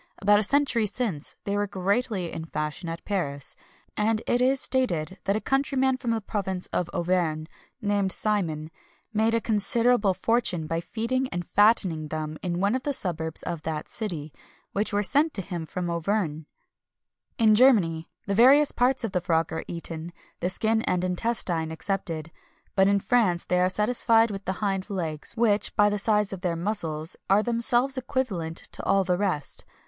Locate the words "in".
2.33-2.45, 12.41-12.59, 17.37-17.53, 22.87-22.99